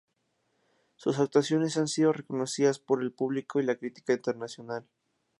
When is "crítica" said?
3.75-4.13